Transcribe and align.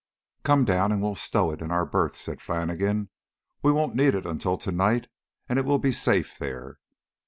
"Come 0.43 0.65
down, 0.65 0.91
and 0.91 0.99
we'll 0.99 1.13
stow 1.13 1.51
it 1.51 1.61
in 1.61 1.69
our 1.69 1.85
berth," 1.85 2.15
said 2.15 2.41
Flannigan. 2.41 3.09
"We 3.61 3.71
won't 3.71 3.93
need 3.95 4.15
it 4.15 4.25
until 4.25 4.57
to 4.57 4.71
night, 4.71 5.05
and 5.47 5.59
it 5.59 5.63
will 5.65 5.77
be 5.77 5.91
safe 5.91 6.39
there." 6.39 6.79